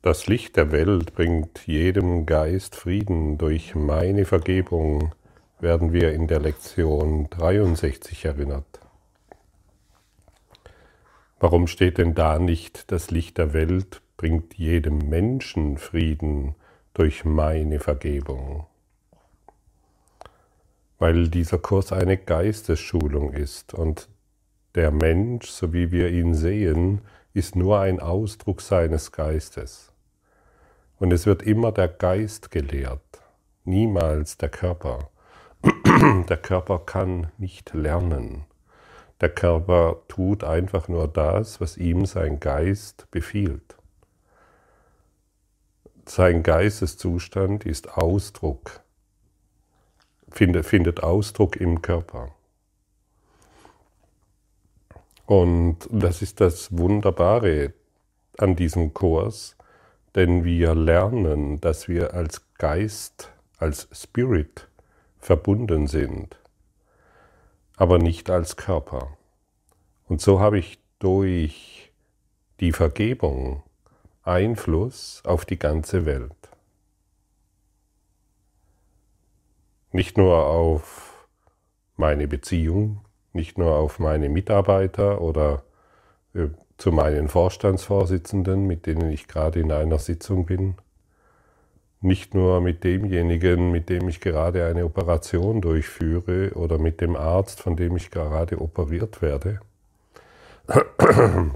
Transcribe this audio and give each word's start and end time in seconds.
Das 0.00 0.28
Licht 0.28 0.56
der 0.56 0.70
Welt 0.70 1.12
bringt 1.14 1.66
jedem 1.66 2.24
Geist 2.24 2.76
Frieden. 2.76 3.36
Durch 3.36 3.74
meine 3.74 4.24
Vergebung 4.24 5.12
werden 5.58 5.92
wir 5.92 6.12
in 6.12 6.28
der 6.28 6.38
Lektion 6.38 7.28
63 7.30 8.24
erinnert. 8.24 8.78
Warum 11.40 11.66
steht 11.66 11.98
denn 11.98 12.14
da 12.14 12.38
nicht, 12.38 12.92
das 12.92 13.10
Licht 13.10 13.38
der 13.38 13.52
Welt 13.52 14.00
bringt 14.16 14.54
jedem 14.54 14.98
Menschen 14.98 15.78
Frieden 15.78 16.54
durch 16.94 17.24
meine 17.24 17.80
Vergebung? 17.80 18.66
Weil 21.00 21.26
dieser 21.26 21.58
Kurs 21.58 21.90
eine 21.90 22.16
Geistesschulung 22.16 23.32
ist 23.32 23.74
und 23.74 24.08
der 24.76 24.92
Mensch, 24.92 25.48
so 25.48 25.72
wie 25.72 25.90
wir 25.90 26.10
ihn 26.10 26.34
sehen, 26.34 27.00
ist 27.34 27.56
nur 27.56 27.80
ein 27.80 28.00
Ausdruck 28.00 28.60
seines 28.60 29.12
Geistes. 29.12 29.92
Und 30.98 31.12
es 31.12 31.26
wird 31.26 31.42
immer 31.42 31.72
der 31.72 31.88
Geist 31.88 32.50
gelehrt, 32.50 33.22
niemals 33.64 34.36
der 34.36 34.48
Körper. 34.48 35.10
Der 36.28 36.36
Körper 36.36 36.78
kann 36.78 37.32
nicht 37.36 37.74
lernen. 37.74 38.44
Der 39.20 39.28
Körper 39.28 39.96
tut 40.06 40.44
einfach 40.44 40.86
nur 40.86 41.08
das, 41.08 41.60
was 41.60 41.76
ihm 41.76 42.06
sein 42.06 42.38
Geist 42.38 43.10
befiehlt. 43.10 43.76
Sein 46.06 46.44
Geisteszustand 46.44 47.66
ist 47.66 47.98
Ausdruck, 47.98 48.80
findet, 50.30 51.02
Ausdruck 51.02 51.56
im 51.56 51.82
Körper. 51.82 52.34
Und 55.28 55.80
das 55.90 56.22
ist 56.22 56.40
das 56.40 56.78
Wunderbare 56.78 57.74
an 58.38 58.56
diesem 58.56 58.94
Kurs, 58.94 59.58
denn 60.14 60.42
wir 60.42 60.74
lernen, 60.74 61.60
dass 61.60 61.86
wir 61.86 62.14
als 62.14 62.54
Geist, 62.54 63.30
als 63.58 63.88
Spirit 63.92 64.68
verbunden 65.18 65.86
sind, 65.86 66.38
aber 67.76 67.98
nicht 67.98 68.30
als 68.30 68.56
Körper. 68.56 69.18
Und 70.06 70.22
so 70.22 70.40
habe 70.40 70.58
ich 70.58 70.78
durch 70.98 71.92
die 72.60 72.72
Vergebung 72.72 73.62
Einfluss 74.22 75.20
auf 75.26 75.44
die 75.44 75.58
ganze 75.58 76.06
Welt. 76.06 76.32
Nicht 79.92 80.16
nur 80.16 80.46
auf 80.46 81.28
meine 81.96 82.26
Beziehung, 82.28 83.04
nicht 83.32 83.58
nur 83.58 83.76
auf 83.76 83.98
meine 83.98 84.28
Mitarbeiter 84.28 85.20
oder 85.20 85.62
äh, 86.34 86.48
zu 86.76 86.92
meinen 86.92 87.28
Vorstandsvorsitzenden, 87.28 88.66
mit 88.66 88.86
denen 88.86 89.10
ich 89.10 89.26
gerade 89.28 89.60
in 89.60 89.72
einer 89.72 89.98
Sitzung 89.98 90.46
bin, 90.46 90.76
nicht 92.00 92.34
nur 92.34 92.60
mit 92.60 92.84
demjenigen, 92.84 93.72
mit 93.72 93.88
dem 93.88 94.08
ich 94.08 94.20
gerade 94.20 94.66
eine 94.66 94.84
Operation 94.84 95.60
durchführe 95.60 96.52
oder 96.54 96.78
mit 96.78 97.00
dem 97.00 97.16
Arzt, 97.16 97.60
von 97.60 97.76
dem 97.76 97.96
ich 97.96 98.10
gerade 98.12 98.60
operiert 98.60 99.20
werde, 99.20 99.60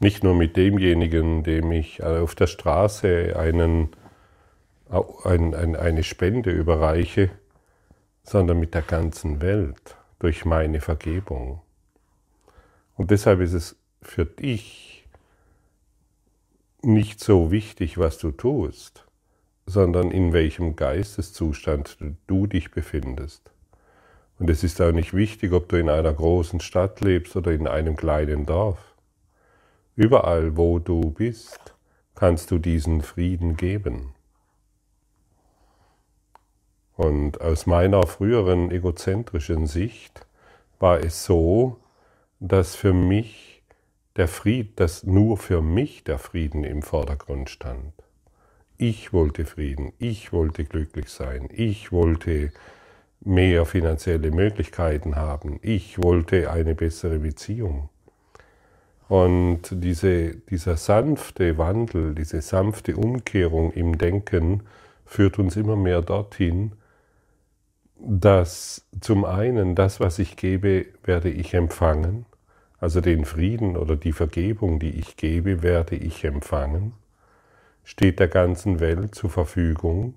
nicht 0.00 0.22
nur 0.22 0.34
mit 0.34 0.56
demjenigen, 0.56 1.42
dem 1.42 1.72
ich 1.72 2.02
auf 2.02 2.34
der 2.34 2.46
Straße 2.46 3.34
einen, 3.38 3.90
ein, 5.24 5.54
ein, 5.54 5.76
eine 5.76 6.02
Spende 6.02 6.50
überreiche, 6.50 7.30
sondern 8.22 8.60
mit 8.60 8.74
der 8.74 8.82
ganzen 8.82 9.40
Welt 9.40 9.96
durch 10.20 10.44
meine 10.44 10.80
Vergebung. 10.80 11.60
Und 12.96 13.10
deshalb 13.10 13.40
ist 13.40 13.54
es 13.54 13.76
für 14.02 14.24
dich 14.24 15.08
nicht 16.82 17.20
so 17.20 17.50
wichtig, 17.50 17.98
was 17.98 18.18
du 18.18 18.30
tust, 18.30 19.04
sondern 19.66 20.10
in 20.10 20.32
welchem 20.32 20.76
Geisteszustand 20.76 21.98
du 22.26 22.46
dich 22.46 22.70
befindest. 22.70 23.50
Und 24.38 24.48
es 24.48 24.64
ist 24.64 24.80
auch 24.80 24.92
nicht 24.92 25.12
wichtig, 25.12 25.52
ob 25.52 25.68
du 25.68 25.76
in 25.76 25.90
einer 25.90 26.12
großen 26.12 26.60
Stadt 26.60 27.00
lebst 27.00 27.36
oder 27.36 27.52
in 27.52 27.66
einem 27.66 27.96
kleinen 27.96 28.46
Dorf. 28.46 28.94
Überall, 29.96 30.56
wo 30.56 30.78
du 30.78 31.10
bist, 31.10 31.74
kannst 32.14 32.50
du 32.50 32.58
diesen 32.58 33.02
Frieden 33.02 33.56
geben. 33.56 34.14
Und 37.00 37.40
aus 37.40 37.64
meiner 37.64 38.06
früheren 38.06 38.70
egozentrischen 38.70 39.66
Sicht 39.66 40.26
war 40.78 41.00
es 41.00 41.24
so, 41.24 41.78
dass 42.40 42.76
für 42.76 42.92
mich 42.92 43.62
der 44.16 44.28
Fried, 44.28 44.78
dass 44.78 45.04
nur 45.04 45.38
für 45.38 45.62
mich 45.62 46.04
der 46.04 46.18
Frieden 46.18 46.62
im 46.62 46.82
Vordergrund 46.82 47.48
stand. 47.48 47.94
Ich 48.76 49.14
wollte 49.14 49.46
Frieden, 49.46 49.94
ich 49.98 50.34
wollte 50.34 50.66
glücklich 50.66 51.08
sein, 51.08 51.48
ich 51.50 51.90
wollte 51.90 52.52
mehr 53.20 53.64
finanzielle 53.64 54.30
Möglichkeiten 54.30 55.16
haben, 55.16 55.58
ich 55.62 56.02
wollte 56.02 56.50
eine 56.50 56.74
bessere 56.74 57.20
Beziehung. 57.20 57.88
Und 59.08 59.62
diese, 59.70 60.36
dieser 60.36 60.76
sanfte 60.76 61.56
Wandel, 61.56 62.14
diese 62.14 62.42
sanfte 62.42 62.94
Umkehrung 62.94 63.72
im 63.72 63.96
Denken 63.96 64.64
führt 65.06 65.38
uns 65.38 65.56
immer 65.56 65.76
mehr 65.76 66.02
dorthin, 66.02 66.72
dass 68.02 68.86
zum 69.00 69.24
einen 69.24 69.74
das, 69.74 70.00
was 70.00 70.18
ich 70.18 70.36
gebe, 70.36 70.86
werde 71.04 71.30
ich 71.30 71.54
empfangen, 71.54 72.26
also 72.78 73.00
den 73.00 73.24
Frieden 73.24 73.76
oder 73.76 73.96
die 73.96 74.12
Vergebung, 74.12 74.78
die 74.78 74.90
ich 74.90 75.16
gebe, 75.16 75.62
werde 75.62 75.96
ich 75.96 76.24
empfangen, 76.24 76.94
steht 77.84 78.18
der 78.18 78.28
ganzen 78.28 78.80
Welt 78.80 79.14
zur 79.14 79.30
Verfügung, 79.30 80.14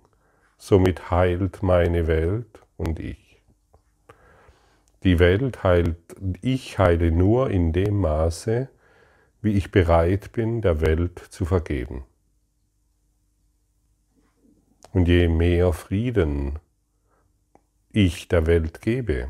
somit 0.57 1.11
heilt 1.11 1.61
meine 1.61 2.07
Welt 2.07 2.61
und 2.77 2.99
ich. 2.99 3.41
Die 5.03 5.19
Welt 5.19 5.63
heilt, 5.63 5.97
ich 6.41 6.79
heile 6.79 7.11
nur 7.11 7.49
in 7.49 7.73
dem 7.73 7.99
Maße, 7.99 8.69
wie 9.41 9.57
ich 9.57 9.71
bereit 9.71 10.31
bin, 10.31 10.61
der 10.61 10.79
Welt 10.79 11.19
zu 11.19 11.43
vergeben. 11.43 12.05
Und 14.93 15.09
je 15.09 15.27
mehr 15.27 15.73
Frieden 15.73 16.59
ich 17.93 18.27
der 18.27 18.45
Welt 18.47 18.81
gebe, 18.81 19.29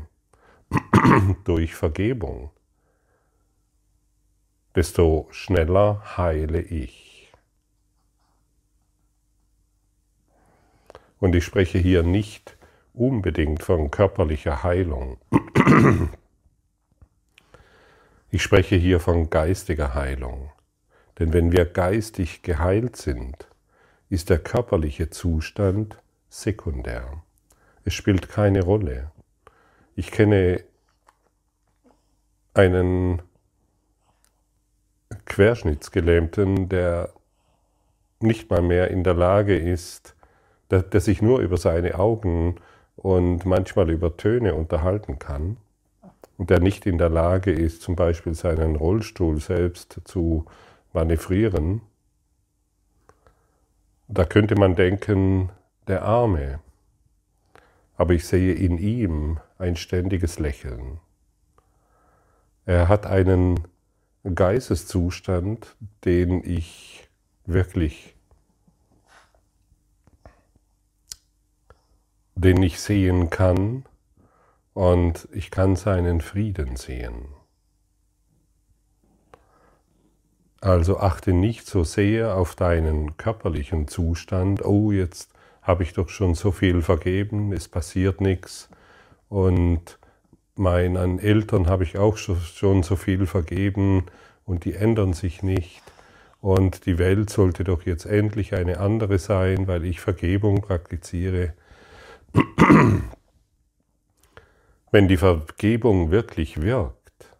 durch 1.44 1.74
Vergebung, 1.74 2.50
desto 4.74 5.28
schneller 5.30 6.16
heile 6.16 6.60
ich. 6.60 7.30
Und 11.20 11.34
ich 11.36 11.44
spreche 11.44 11.78
hier 11.78 12.02
nicht 12.02 12.56
unbedingt 12.92 13.62
von 13.62 13.90
körperlicher 13.90 14.64
Heilung. 14.64 15.18
Ich 18.30 18.42
spreche 18.42 18.74
hier 18.74 18.98
von 18.98 19.30
geistiger 19.30 19.94
Heilung. 19.94 20.50
Denn 21.20 21.32
wenn 21.32 21.52
wir 21.52 21.66
geistig 21.66 22.42
geheilt 22.42 22.96
sind, 22.96 23.48
ist 24.08 24.28
der 24.28 24.40
körperliche 24.40 25.08
Zustand 25.10 26.02
sekundär. 26.28 27.23
Es 27.84 27.94
spielt 27.94 28.28
keine 28.28 28.62
Rolle. 28.62 29.10
Ich 29.94 30.10
kenne 30.10 30.64
einen 32.54 33.22
Querschnittsgelähmten, 35.26 36.68
der 36.68 37.12
nicht 38.20 38.50
mal 38.50 38.62
mehr 38.62 38.90
in 38.90 39.04
der 39.04 39.14
Lage 39.14 39.56
ist, 39.56 40.16
der, 40.70 40.82
der 40.82 41.00
sich 41.00 41.20
nur 41.20 41.40
über 41.40 41.56
seine 41.56 41.98
Augen 41.98 42.56
und 42.96 43.44
manchmal 43.44 43.90
über 43.90 44.16
Töne 44.16 44.54
unterhalten 44.54 45.18
kann 45.18 45.58
und 46.38 46.50
der 46.50 46.60
nicht 46.60 46.86
in 46.86 46.98
der 46.98 47.10
Lage 47.10 47.52
ist, 47.52 47.82
zum 47.82 47.96
Beispiel 47.96 48.34
seinen 48.34 48.76
Rollstuhl 48.76 49.40
selbst 49.40 50.00
zu 50.04 50.46
manövrieren, 50.92 51.82
da 54.08 54.24
könnte 54.24 54.54
man 54.54 54.76
denken, 54.76 55.50
der 55.86 56.02
Arme, 56.02 56.60
aber 57.96 58.14
ich 58.14 58.26
sehe 58.26 58.54
in 58.54 58.78
ihm 58.78 59.38
ein 59.58 59.76
ständiges 59.76 60.38
Lächeln. 60.38 61.00
Er 62.66 62.88
hat 62.88 63.06
einen 63.06 63.60
Geisteszustand, 64.34 65.76
den 66.04 66.42
ich 66.42 67.08
wirklich, 67.44 68.14
den 72.34 72.62
ich 72.62 72.80
sehen 72.80 73.28
kann 73.28 73.84
und 74.72 75.28
ich 75.32 75.50
kann 75.50 75.76
seinen 75.76 76.20
Frieden 76.22 76.76
sehen. 76.76 77.28
Also 80.62 80.98
achte 80.98 81.34
nicht 81.34 81.66
so 81.66 81.84
sehr 81.84 82.36
auf 82.36 82.54
deinen 82.54 83.18
körperlichen 83.18 83.86
Zustand, 83.86 84.64
oh 84.64 84.90
jetzt 84.92 85.33
habe 85.64 85.82
ich 85.82 85.94
doch 85.94 86.08
schon 86.10 86.34
so 86.34 86.52
viel 86.52 86.82
vergeben, 86.82 87.52
es 87.52 87.68
passiert 87.68 88.20
nichts. 88.20 88.68
Und 89.28 89.98
meinen 90.54 91.18
Eltern 91.18 91.66
habe 91.66 91.82
ich 91.82 91.98
auch 91.98 92.16
schon 92.16 92.82
so 92.82 92.96
viel 92.96 93.26
vergeben 93.26 94.04
und 94.44 94.64
die 94.64 94.74
ändern 94.74 95.14
sich 95.14 95.42
nicht. 95.42 95.82
und 96.44 96.84
die 96.84 96.98
Welt 96.98 97.30
sollte 97.30 97.64
doch 97.64 97.86
jetzt 97.86 98.04
endlich 98.04 98.52
eine 98.54 98.78
andere 98.78 99.18
sein, 99.18 99.66
weil 99.66 99.82
ich 99.86 100.00
Vergebung 100.00 100.60
praktiziere. 100.60 101.54
Wenn 104.90 105.08
die 105.08 105.16
Vergebung 105.16 106.10
wirklich 106.10 106.60
wirkt, 106.60 107.30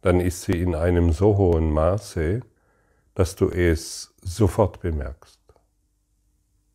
dann 0.00 0.20
ist 0.20 0.40
sie 0.42 0.58
in 0.58 0.74
einem 0.74 1.12
so 1.12 1.36
hohen 1.36 1.70
Maße, 1.70 2.40
dass 3.14 3.36
du 3.36 3.50
es 3.50 4.14
sofort 4.22 4.80
bemerkst. 4.80 5.38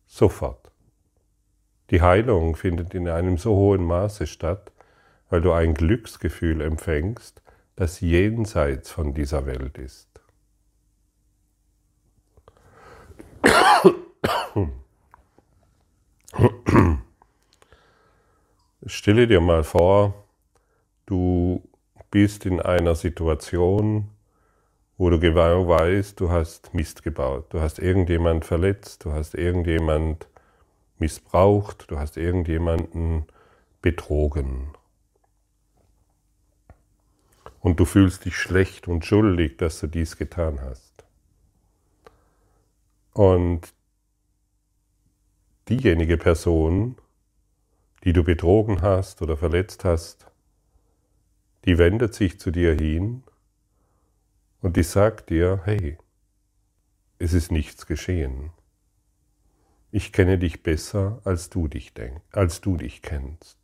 Sofort. 0.06 0.65
Die 1.90 2.02
Heilung 2.02 2.56
findet 2.56 2.94
in 2.94 3.08
einem 3.08 3.38
so 3.38 3.54
hohen 3.54 3.84
Maße 3.84 4.26
statt, 4.26 4.72
weil 5.30 5.40
du 5.40 5.52
ein 5.52 5.74
Glücksgefühl 5.74 6.60
empfängst, 6.60 7.42
das 7.76 8.00
jenseits 8.00 8.90
von 8.90 9.14
dieser 9.14 9.46
Welt 9.46 9.78
ist. 9.78 10.08
Stelle 18.86 19.26
dir 19.26 19.40
mal 19.40 19.64
vor, 19.64 20.14
du 21.06 21.62
bist 22.10 22.46
in 22.46 22.60
einer 22.60 22.94
Situation, 22.94 24.08
wo 24.96 25.10
du 25.10 25.18
genau 25.20 25.68
weißt, 25.68 26.18
du 26.18 26.30
hast 26.30 26.72
Mist 26.72 27.02
gebaut, 27.02 27.46
du 27.50 27.60
hast 27.60 27.78
irgendjemand 27.78 28.44
verletzt, 28.44 29.04
du 29.04 29.12
hast 29.12 29.34
irgendjemand 29.34 30.28
missbraucht, 30.98 31.90
du 31.90 31.98
hast 31.98 32.16
irgendjemanden 32.16 33.26
betrogen. 33.82 34.72
Und 37.60 37.80
du 37.80 37.84
fühlst 37.84 38.24
dich 38.24 38.36
schlecht 38.36 38.88
und 38.88 39.04
schuldig, 39.04 39.56
dass 39.58 39.80
du 39.80 39.86
dies 39.86 40.16
getan 40.16 40.60
hast. 40.60 41.04
Und 43.12 43.72
diejenige 45.68 46.16
Person, 46.16 46.96
die 48.04 48.12
du 48.12 48.22
betrogen 48.22 48.82
hast 48.82 49.22
oder 49.22 49.36
verletzt 49.36 49.84
hast, 49.84 50.26
die 51.64 51.78
wendet 51.78 52.14
sich 52.14 52.38
zu 52.38 52.52
dir 52.52 52.74
hin 52.74 53.24
und 54.60 54.76
die 54.76 54.84
sagt 54.84 55.30
dir, 55.30 55.62
hey, 55.64 55.98
es 57.18 57.32
ist 57.32 57.50
nichts 57.50 57.86
geschehen. 57.86 58.52
Ich 59.96 60.12
kenne 60.12 60.36
dich 60.38 60.62
besser, 60.62 61.22
als 61.24 61.48
du 61.48 61.68
dich 61.68 61.94
denk, 61.94 62.20
als 62.30 62.60
du 62.60 62.76
dich 62.76 63.00
kennst. 63.00 63.56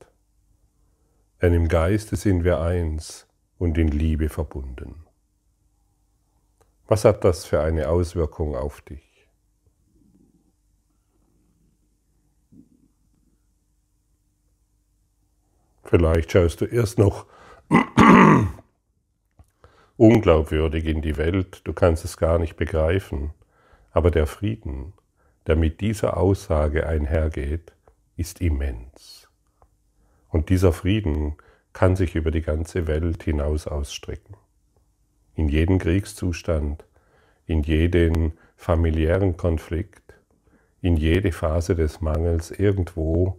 Denn 1.43 1.53
im 1.53 1.69
Geiste 1.69 2.17
sind 2.17 2.43
wir 2.43 2.59
eins 2.59 3.27
und 3.59 3.77
in 3.77 3.89
Liebe 3.89 4.31
verbunden. 4.31 5.05
Was 6.89 7.05
hat 7.05 7.23
das 7.25 7.45
für 7.45 7.61
eine 7.61 7.91
Auswirkung 7.91 8.57
auf 8.57 8.81
dich? 8.81 9.29
Vielleicht 15.85 16.33
schaust 16.33 16.63
du 16.63 16.65
erst 16.65 16.97
noch 16.97 17.27
unglaubwürdig 19.99 20.87
in 20.87 21.03
die 21.03 21.19
Welt, 21.19 21.61
du 21.65 21.75
kannst 21.75 22.07
es 22.07 22.17
gar 22.17 22.39
nicht 22.39 22.57
begreifen, 22.57 23.35
aber 23.91 24.11
der 24.11 24.27
Frieden, 24.27 24.95
der 25.47 25.57
mit 25.57 25.81
dieser 25.81 26.17
Aussage 26.17 26.87
einhergeht, 26.87 27.73
ist 28.17 28.41
immens. 28.41 29.29
Und 30.29 30.49
dieser 30.49 30.73
Frieden 30.73 31.37
kann 31.73 31.97
sich 31.97 32.15
über 32.15 32.31
die 32.31 32.43
ganze 32.43 32.87
Welt 32.87 33.23
hinaus 33.23 33.67
ausstrecken. 33.67 34.37
In 35.35 35.49
jeden 35.49 35.79
Kriegszustand, 35.79 36.85
in 37.47 37.63
jeden 37.63 38.33
familiären 38.57 39.37
Konflikt, 39.37 40.15
in 40.81 40.97
jede 40.97 41.33
Phase 41.33 41.75
des 41.75 42.01
Mangels 42.01 42.51
irgendwo 42.51 43.39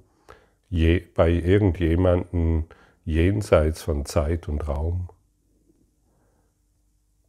je, 0.69 0.99
bei 1.13 1.29
irgendjemanden 1.29 2.65
jenseits 3.05 3.83
von 3.83 4.05
Zeit 4.05 4.47
und 4.47 4.67
Raum. 4.67 5.09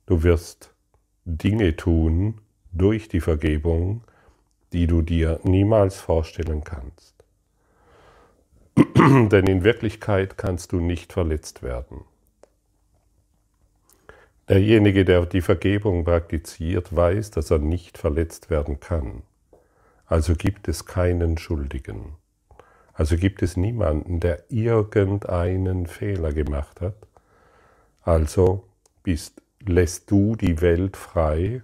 Du 0.06 0.22
wirst 0.22 0.74
Dinge 1.24 1.76
tun 1.76 2.40
durch 2.72 3.08
die 3.08 3.20
Vergebung, 3.20 4.04
die 4.74 4.88
du 4.88 5.02
dir 5.02 5.40
niemals 5.44 6.00
vorstellen 6.00 6.64
kannst. 6.64 7.14
Denn 8.76 9.46
in 9.46 9.62
Wirklichkeit 9.62 10.36
kannst 10.36 10.72
du 10.72 10.80
nicht 10.80 11.12
verletzt 11.12 11.62
werden. 11.62 12.00
Derjenige, 14.48 15.04
der 15.04 15.24
die 15.26 15.40
Vergebung 15.40 16.04
praktiziert, 16.04 16.94
weiß, 16.94 17.30
dass 17.30 17.50
er 17.50 17.60
nicht 17.60 17.96
verletzt 17.96 18.50
werden 18.50 18.80
kann. 18.80 19.22
Also 20.06 20.34
gibt 20.34 20.66
es 20.68 20.84
keinen 20.84 21.38
Schuldigen. 21.38 22.16
Also 22.92 23.16
gibt 23.16 23.42
es 23.42 23.56
niemanden, 23.56 24.18
der 24.18 24.44
irgendeinen 24.50 25.86
Fehler 25.86 26.32
gemacht 26.32 26.80
hat. 26.80 26.96
Also 28.02 28.64
bist, 29.04 29.40
lässt 29.64 30.10
du 30.10 30.34
die 30.34 30.60
Welt 30.60 30.96
frei 30.96 31.62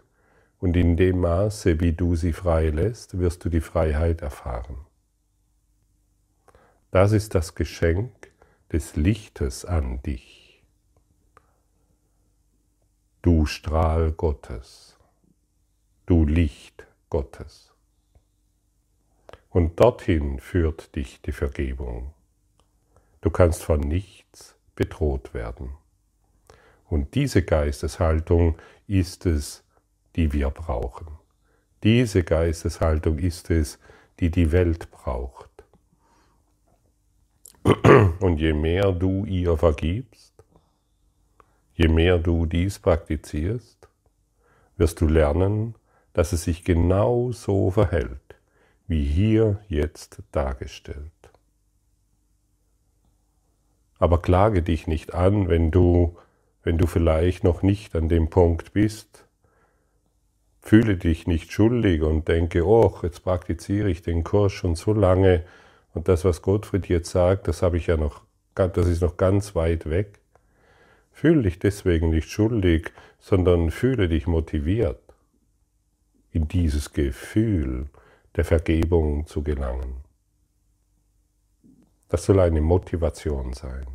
und 0.60 0.76
in 0.76 0.96
dem 0.96 1.20
Maße, 1.20 1.80
wie 1.80 1.92
du 1.92 2.14
sie 2.14 2.32
frei 2.32 2.68
lässt, 2.68 3.18
wirst 3.18 3.44
du 3.44 3.48
die 3.48 3.62
Freiheit 3.62 4.20
erfahren. 4.20 4.76
Das 6.90 7.12
ist 7.12 7.34
das 7.34 7.54
Geschenk 7.54 8.30
des 8.70 8.96
Lichtes 8.96 9.64
an 9.64 10.02
dich. 10.02 10.62
Du 13.22 13.46
Strahl 13.46 14.12
Gottes, 14.12 14.96
du 16.06 16.24
Licht 16.26 16.86
Gottes. 17.08 17.72
Und 19.48 19.80
dorthin 19.80 20.40
führt 20.40 20.94
dich 20.94 21.22
die 21.22 21.32
Vergebung. 21.32 22.14
Du 23.20 23.30
kannst 23.30 23.62
von 23.62 23.80
nichts 23.80 24.56
bedroht 24.74 25.34
werden. 25.34 25.76
Und 26.88 27.14
diese 27.14 27.42
Geisteshaltung 27.42 28.56
ist 28.86 29.26
es, 29.26 29.64
die 30.16 30.32
wir 30.32 30.50
brauchen. 30.50 31.06
Diese 31.82 32.24
Geisteshaltung 32.24 33.18
ist 33.18 33.50
es, 33.50 33.78
die 34.18 34.30
die 34.30 34.52
Welt 34.52 34.90
braucht. 34.90 35.50
Und 38.20 38.38
je 38.38 38.52
mehr 38.52 38.92
du 38.92 39.24
ihr 39.24 39.56
vergibst, 39.56 40.34
je 41.74 41.88
mehr 41.88 42.18
du 42.18 42.46
dies 42.46 42.78
praktizierst, 42.78 43.88
wirst 44.76 45.00
du 45.00 45.06
lernen, 45.06 45.74
dass 46.12 46.32
es 46.32 46.44
sich 46.44 46.64
genau 46.64 47.32
so 47.32 47.70
verhält, 47.70 48.36
wie 48.86 49.04
hier 49.04 49.60
jetzt 49.68 50.22
dargestellt. 50.32 51.12
Aber 53.98 54.20
klage 54.22 54.62
dich 54.62 54.86
nicht 54.86 55.14
an, 55.14 55.48
wenn 55.48 55.70
du, 55.70 56.16
wenn 56.62 56.78
du 56.78 56.86
vielleicht 56.86 57.44
noch 57.44 57.62
nicht 57.62 57.94
an 57.94 58.08
dem 58.08 58.30
Punkt 58.30 58.72
bist. 58.72 59.26
Fühle 60.62 60.96
dich 60.96 61.26
nicht 61.26 61.52
schuldig 61.52 62.02
und 62.02 62.28
denke, 62.28 62.66
oh, 62.66 62.94
jetzt 63.02 63.24
praktiziere 63.24 63.88
ich 63.90 64.02
den 64.02 64.24
Kurs 64.24 64.52
schon 64.52 64.74
so 64.74 64.92
lange 64.92 65.44
und 65.94 66.08
das, 66.08 66.24
was 66.24 66.42
Gottfried 66.42 66.88
jetzt 66.88 67.10
sagt, 67.10 67.48
das 67.48 67.62
habe 67.62 67.76
ich 67.76 67.86
ja 67.86 67.96
noch, 67.96 68.22
das 68.54 68.86
ist 68.86 69.02
noch 69.02 69.16
ganz 69.16 69.54
weit 69.54 69.88
weg. 69.88 70.20
Fühle 71.12 71.42
dich 71.42 71.58
deswegen 71.58 72.10
nicht 72.10 72.30
schuldig, 72.30 72.92
sondern 73.18 73.70
fühle 73.70 74.08
dich 74.08 74.26
motiviert 74.26 75.00
in 76.32 76.46
dieses 76.46 76.92
Gefühl 76.92 77.88
der 78.36 78.44
Vergebung 78.44 79.26
zu 79.26 79.42
gelangen. 79.42 79.96
Das 82.08 82.24
soll 82.24 82.40
eine 82.40 82.60
Motivation 82.60 83.52
sein. 83.52 83.86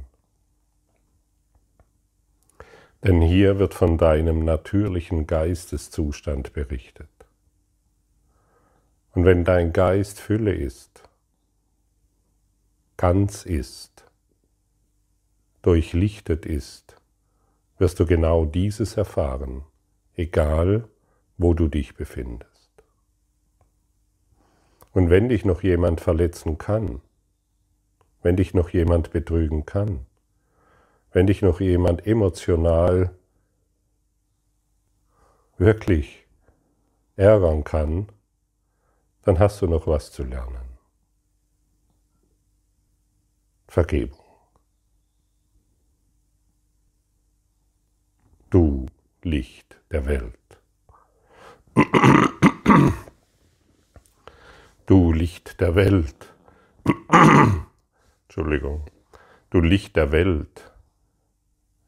Denn 3.06 3.22
hier 3.22 3.60
wird 3.60 3.76
von 3.76 4.00
deinem 4.00 4.44
natürlichen 4.44 5.28
Geisteszustand 5.28 6.54
berichtet. 6.54 7.08
Und 9.14 9.26
wenn 9.26 9.44
dein 9.44 9.74
Geist 9.74 10.20
Fülle 10.20 10.56
ist, 10.56 11.04
ganz 12.98 13.46
ist, 13.46 14.06
durchlichtet 15.62 16.48
ist, 16.48 16.96
wirst 17.78 18.00
du 18.00 18.08
genau 18.08 18.44
dieses 18.44 18.98
erfahren, 18.98 19.66
egal 20.16 20.88
wo 21.38 21.54
du 21.54 21.68
dich 21.68 21.94
befindest. 21.94 22.72
Und 24.94 25.12
wenn 25.12 25.30
dich 25.30 25.46
noch 25.46 25.62
jemand 25.62 26.02
verletzen 26.02 26.58
kann, 26.58 27.02
wenn 28.24 28.36
dich 28.36 28.56
noch 28.56 28.70
jemand 28.70 29.12
betrügen 29.12 29.68
kann, 29.68 30.08
wenn 31.15 31.27
dich 31.27 31.41
noch 31.41 31.62
jemand 31.62 32.05
emotional 32.05 33.15
wirklich 35.57 36.27
ärgern 37.15 37.63
kann, 37.63 38.12
dann 39.22 39.39
hast 39.39 39.62
du 39.62 39.67
noch 39.67 39.88
was 39.88 40.12
zu 40.12 40.24
lernen. 40.24 40.77
Vergebung. 43.69 44.19
Du 48.50 48.88
Licht 49.24 49.77
der 49.91 50.05
Welt. 50.07 50.38
Du 54.86 55.13
Licht 55.13 55.62
der 55.62 55.75
Welt. 55.75 56.34
Entschuldigung. 58.24 58.84
Du 59.50 59.62
Licht 59.62 59.95
der 59.95 60.12
Welt. 60.12 60.75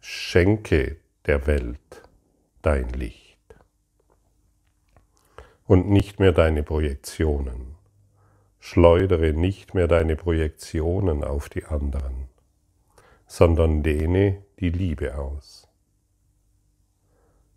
Schenke 0.10 1.02
der 1.26 1.48
Welt 1.48 2.02
dein 2.62 2.88
Licht. 2.94 3.42
Und 5.66 5.90
nicht 5.90 6.22
mehr 6.22 6.32
deine 6.32 6.64
Projektionen. 6.64 7.76
Schleudere 8.58 9.34
nicht 9.34 9.74
mehr 9.74 9.90
deine 9.90 10.16
Projektionen 10.16 11.26
auf 11.26 11.50
die 11.50 11.66
anderen, 11.66 12.30
sondern 13.26 13.84
dehne 13.84 14.46
die 14.62 14.70
Liebe 14.70 15.18
aus. 15.18 15.68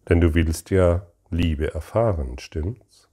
Denn 0.09 0.21
du 0.21 0.35
willst 0.35 0.71
ja 0.71 1.07
Liebe 1.31 1.73
erfahren, 1.73 2.41
stimmt's? 2.41 3.09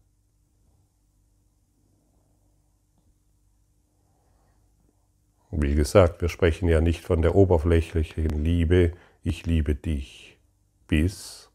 Wie 5.51 5.75
gesagt, 5.75 6.21
wir 6.21 6.29
sprechen 6.29 6.67
ja 6.67 6.81
nicht 6.81 7.05
von 7.05 7.21
der 7.21 7.35
oberflächlichen 7.35 8.43
Liebe, 8.43 8.93
ich 9.27 9.45
liebe 9.45 9.75
dich, 9.75 10.39
bis, 10.87 11.49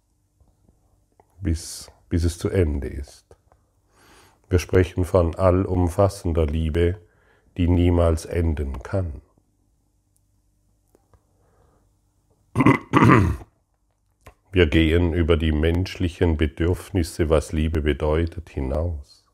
bis, 1.41 1.91
bis 2.11 2.25
es 2.25 2.37
zu 2.37 2.51
Ende 2.51 2.87
ist. 2.89 3.25
Wir 4.51 4.59
sprechen 4.59 5.07
von 5.07 5.35
allumfassender 5.35 6.45
Liebe, 6.45 7.01
die 7.57 7.69
niemals 7.69 8.27
enden 8.27 8.83
kann. 8.83 9.23
Wir 14.53 14.67
gehen 14.67 15.15
über 15.15 15.39
die 15.39 15.53
menschlichen 15.53 16.37
Bedürfnisse, 16.37 17.31
was 17.31 17.53
Liebe 17.53 17.81
bedeutet, 17.81 18.51
hinaus. 18.51 19.25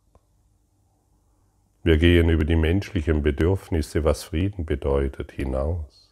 Wir 1.83 1.97
gehen 1.99 2.29
über 2.29 2.45
die 2.45 2.55
menschlichen 2.55 3.25
Bedürfnisse, 3.25 4.05
was 4.05 4.23
Frieden 4.23 4.65
bedeutet, 4.65 5.33
hinaus. 5.33 6.08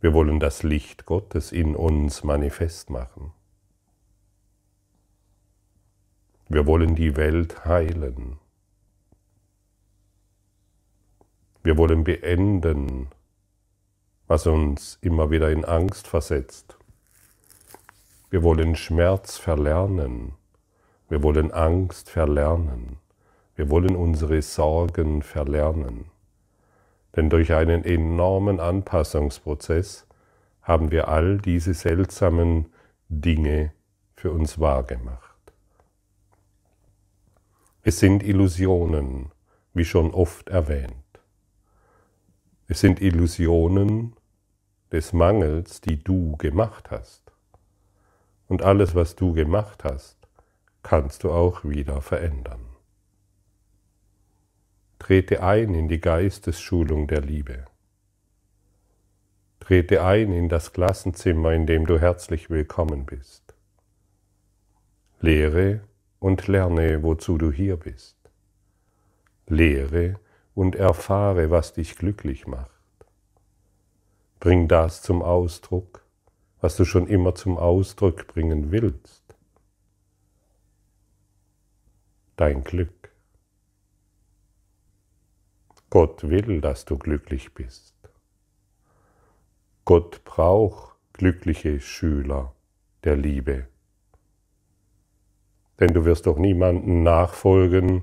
Wir 0.00 0.12
wollen 0.12 0.40
das 0.40 0.62
Licht 0.62 1.06
Gottes 1.06 1.52
in 1.52 1.74
uns 1.74 2.22
manifest 2.22 2.90
machen. 2.90 3.32
Wir 6.48 6.66
wollen 6.66 6.94
die 6.94 7.16
Welt 7.16 7.64
heilen. 7.64 8.38
Wir 11.62 11.76
wollen 11.76 12.04
beenden, 12.04 13.08
was 14.28 14.46
uns 14.46 14.98
immer 15.00 15.30
wieder 15.30 15.50
in 15.50 15.64
Angst 15.64 16.06
versetzt. 16.06 16.76
Wir 18.30 18.42
wollen 18.42 18.76
Schmerz 18.76 19.38
verlernen. 19.38 20.34
Wir 21.08 21.22
wollen 21.22 21.52
Angst 21.52 22.10
verlernen. 22.10 22.98
Wir 23.56 23.70
wollen 23.70 23.96
unsere 23.96 24.42
Sorgen 24.42 25.22
verlernen. 25.22 26.10
Denn 27.16 27.30
durch 27.30 27.54
einen 27.54 27.84
enormen 27.84 28.60
Anpassungsprozess 28.60 30.06
haben 30.60 30.90
wir 30.90 31.08
all 31.08 31.38
diese 31.38 31.72
seltsamen 31.72 32.72
Dinge 33.08 33.72
für 34.14 34.30
uns 34.30 34.58
wahrgemacht. 34.58 35.36
Es 37.82 38.00
sind 38.00 38.22
Illusionen, 38.22 39.32
wie 39.72 39.84
schon 39.84 40.12
oft 40.12 40.48
erwähnt. 40.48 40.92
Es 42.68 42.80
sind 42.80 43.00
Illusionen 43.00 44.16
des 44.90 45.12
Mangels, 45.12 45.80
die 45.80 46.02
du 46.02 46.36
gemacht 46.36 46.90
hast. 46.90 47.22
Und 48.48 48.62
alles, 48.62 48.94
was 48.94 49.14
du 49.14 49.32
gemacht 49.32 49.84
hast, 49.84 50.16
kannst 50.82 51.24
du 51.24 51.30
auch 51.30 51.64
wieder 51.64 52.00
verändern. 52.02 52.65
Trete 54.98 55.42
ein 55.42 55.74
in 55.74 55.88
die 55.88 56.00
Geistesschulung 56.00 57.06
der 57.06 57.20
Liebe. 57.20 57.66
Trete 59.60 60.02
ein 60.02 60.32
in 60.32 60.48
das 60.48 60.72
Klassenzimmer, 60.72 61.52
in 61.52 61.66
dem 61.66 61.86
du 61.86 61.98
herzlich 62.00 62.50
willkommen 62.50 63.04
bist. 63.04 63.54
Lehre 65.20 65.80
und 66.18 66.46
lerne, 66.46 67.02
wozu 67.02 67.36
du 67.36 67.52
hier 67.52 67.76
bist. 67.76 68.16
Lehre 69.46 70.18
und 70.54 70.76
erfahre, 70.76 71.50
was 71.50 71.74
dich 71.74 71.96
glücklich 71.96 72.46
macht. 72.46 72.70
Bring 74.40 74.66
das 74.66 75.02
zum 75.02 75.22
Ausdruck, 75.22 76.04
was 76.60 76.76
du 76.76 76.84
schon 76.84 77.06
immer 77.06 77.34
zum 77.34 77.58
Ausdruck 77.58 78.26
bringen 78.26 78.70
willst. 78.70 79.22
Dein 82.36 82.64
Glück. 82.64 82.95
Gott 85.98 86.28
will, 86.28 86.60
dass 86.60 86.84
du 86.84 86.98
glücklich 86.98 87.54
bist. 87.54 87.94
Gott 89.86 90.24
braucht 90.24 90.94
glückliche 91.14 91.80
Schüler 91.80 92.54
der 93.04 93.16
Liebe. 93.16 93.66
Denn 95.80 95.94
du 95.94 96.04
wirst 96.04 96.26
doch 96.26 96.36
niemanden 96.36 97.02
nachfolgen, 97.02 98.02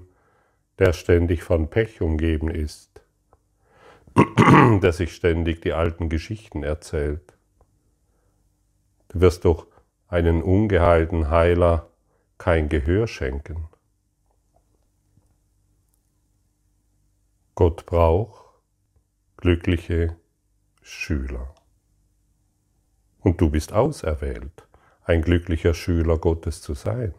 der 0.79 0.93
ständig 0.93 1.43
von 1.43 1.69
Pech 1.69 2.01
umgeben 2.01 2.49
ist, 2.49 3.03
der 4.17 4.91
sich 4.91 5.13
ständig 5.13 5.61
die 5.61 5.73
alten 5.73 6.09
Geschichten 6.09 6.63
erzählt. 6.63 7.37
Du 9.09 9.21
wirst 9.21 9.45
doch 9.45 9.67
einen 10.07 10.41
ungeheilten 10.41 11.29
Heiler 11.29 11.91
kein 12.39 12.69
Gehör 12.69 13.05
schenken. 13.05 13.69
Gott 17.55 17.85
braucht 17.85 18.41
glückliche 19.37 20.15
Schüler. 20.81 21.53
Und 23.19 23.41
du 23.41 23.51
bist 23.51 23.73
auserwählt, 23.73 24.67
ein 25.03 25.21
glücklicher 25.21 25.75
Schüler 25.75 26.17
Gottes 26.17 26.63
zu 26.63 26.73
sein. 26.73 27.13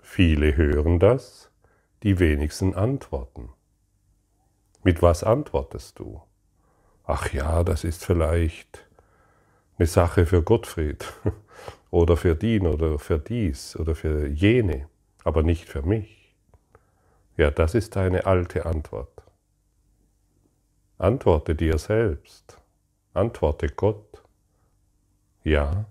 Viele 0.00 0.54
hören 0.54 0.98
das, 0.98 1.50
die 2.02 2.18
wenigsten 2.18 2.74
antworten. 2.74 3.48
Mit 4.82 5.00
was 5.00 5.24
antwortest 5.24 5.98
du? 5.98 6.20
Ach 7.04 7.32
ja, 7.32 7.64
das 7.64 7.84
ist 7.84 8.04
vielleicht 8.04 8.86
eine 9.78 9.86
Sache 9.86 10.26
für 10.26 10.42
Gottfried 10.42 11.10
oder 11.90 12.18
für 12.18 12.36
den 12.36 12.66
oder 12.66 12.98
für 12.98 13.18
dies 13.18 13.76
oder 13.76 13.94
für 13.94 14.26
jene, 14.26 14.90
aber 15.24 15.42
nicht 15.42 15.66
für 15.66 15.80
mich. 15.80 16.19
Ja, 17.40 17.50
das 17.50 17.74
ist 17.74 17.96
deine 17.96 18.26
alte 18.26 18.66
Antwort. 18.66 19.22
Antworte 20.98 21.54
dir 21.54 21.78
selbst. 21.78 22.58
Antworte 23.14 23.68
Gott. 23.68 24.22
Ja, 25.42 25.86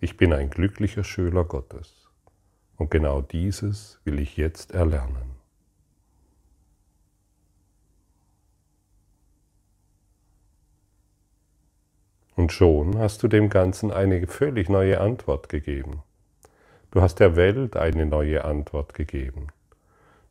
ich 0.00 0.18
bin 0.18 0.34
ein 0.34 0.50
glücklicher 0.50 1.02
Schüler 1.02 1.44
Gottes. 1.46 2.10
Und 2.76 2.90
genau 2.90 3.22
dieses 3.22 4.00
will 4.04 4.18
ich 4.18 4.36
jetzt 4.36 4.72
erlernen. 4.72 5.34
Und 12.36 12.52
schon 12.52 12.98
hast 12.98 13.22
du 13.22 13.28
dem 13.28 13.48
Ganzen 13.48 13.90
eine 13.90 14.26
völlig 14.26 14.68
neue 14.68 15.00
Antwort 15.00 15.48
gegeben. 15.48 16.02
Du 16.90 17.00
hast 17.00 17.14
der 17.14 17.34
Welt 17.34 17.78
eine 17.78 18.04
neue 18.04 18.44
Antwort 18.44 18.92
gegeben. 18.92 19.46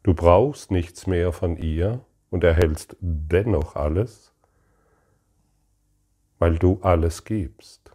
Du 0.03 0.13
brauchst 0.13 0.71
nichts 0.71 1.07
mehr 1.07 1.33
von 1.33 1.57
ihr 1.57 2.05
und 2.29 2.43
erhältst 2.43 2.95
dennoch 3.01 3.75
alles, 3.75 4.33
weil 6.37 6.57
du 6.57 6.79
alles 6.81 7.25
gibst. 7.25 7.91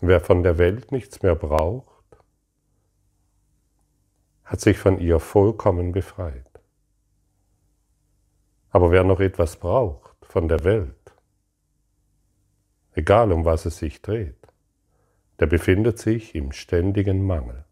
Wer 0.00 0.20
von 0.20 0.42
der 0.42 0.56
Welt 0.56 0.92
nichts 0.92 1.22
mehr 1.22 1.34
braucht, 1.34 1.96
hat 4.44 4.60
sich 4.60 4.78
von 4.78 4.98
ihr 4.98 5.20
vollkommen 5.20 5.92
befreit. 5.92 6.46
Aber 8.70 8.90
wer 8.90 9.04
noch 9.04 9.20
etwas 9.20 9.56
braucht 9.56 10.24
von 10.24 10.48
der 10.48 10.64
Welt, 10.64 11.14
egal 12.92 13.32
um 13.32 13.44
was 13.44 13.66
es 13.66 13.76
sich 13.76 14.00
dreht, 14.00 14.46
der 15.38 15.46
befindet 15.46 15.98
sich 15.98 16.34
im 16.34 16.52
ständigen 16.52 17.26
Mangel, 17.26 17.65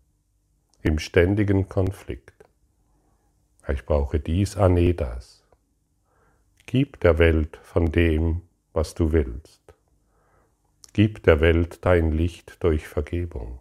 im 0.84 0.98
ständigen 0.98 1.68
Konflikt. 1.68 2.44
Ich 3.66 3.86
brauche 3.86 4.20
dies, 4.20 4.56
ah 4.58 4.68
das. 4.68 5.42
Gib 6.66 7.00
der 7.00 7.18
Welt 7.18 7.58
von 7.62 7.90
dem, 7.90 8.42
was 8.74 8.94
du 8.94 9.12
willst. 9.12 9.62
Gib 10.92 11.22
der 11.22 11.40
Welt 11.40 11.84
dein 11.86 12.12
Licht 12.12 12.62
durch 12.62 12.86
Vergebung. 12.86 13.60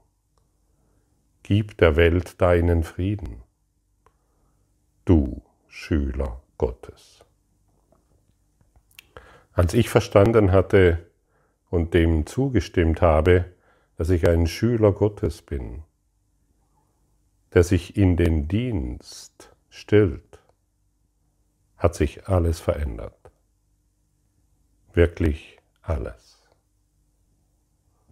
Gib 1.44 1.78
der 1.78 1.96
Welt 1.96 2.42
deinen 2.42 2.84
Frieden. 2.84 3.42
Du 5.06 5.42
Schüler 5.68 6.42
Gottes. 6.58 7.24
Als 9.54 9.74
ich 9.74 9.90
verstanden 9.90 10.52
hatte, 10.52 11.08
und 11.70 11.96
dem 11.96 12.28
zugestimmt 12.28 13.02
habe, 13.02 13.46
dass 13.98 14.10
ich 14.12 14.28
ein 14.28 14.46
Schüler 14.46 14.92
Gottes 14.92 15.42
bin, 15.42 15.84
der 17.54 17.64
sich 17.64 17.98
in 17.98 18.18
den 18.18 18.48
Dienst 18.48 19.56
stellt, 19.70 20.40
hat 21.78 21.96
sich 21.96 22.28
alles 22.28 22.60
verändert. 22.60 23.32
Wirklich 24.94 25.60
alles. 25.82 26.42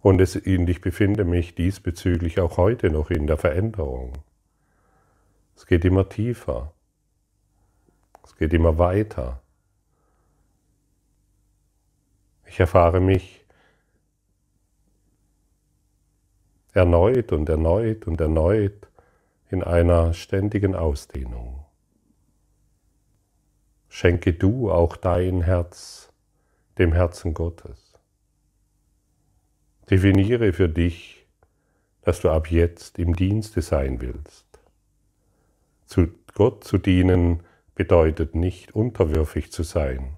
Und 0.00 0.20
ich 0.20 0.80
befinde 0.80 1.24
mich 1.24 1.54
diesbezüglich 1.54 2.40
auch 2.40 2.56
heute 2.56 2.90
noch 2.90 3.10
in 3.10 3.26
der 3.26 3.36
Veränderung. 3.38 4.12
Es 5.56 5.66
geht 5.66 5.84
immer 5.84 6.08
tiefer. 6.08 6.72
Es 8.24 8.36
geht 8.36 8.52
immer 8.52 8.78
weiter. 8.78 9.40
Ich 12.46 12.58
erfahre 12.60 13.00
mich 13.00 13.44
erneut 16.72 17.32
und 17.32 17.48
erneut 17.48 18.06
und 18.06 18.20
erneut 18.20 18.91
in 19.52 19.62
einer 19.62 20.14
ständigen 20.14 20.74
Ausdehnung. 20.74 21.66
Schenke 23.90 24.32
du 24.32 24.72
auch 24.72 24.96
dein 24.96 25.42
Herz 25.42 26.10
dem 26.78 26.94
Herzen 26.94 27.34
Gottes. 27.34 27.92
Definiere 29.90 30.54
für 30.54 30.70
dich, 30.70 31.26
dass 32.00 32.20
du 32.20 32.30
ab 32.30 32.50
jetzt 32.50 32.98
im 32.98 33.14
Dienste 33.14 33.60
sein 33.60 34.00
willst. 34.00 34.46
Zu 35.84 36.08
Gott 36.34 36.64
zu 36.64 36.78
dienen 36.78 37.42
bedeutet 37.74 38.34
nicht 38.34 38.74
unterwürfig 38.74 39.52
zu 39.52 39.64
sein. 39.64 40.16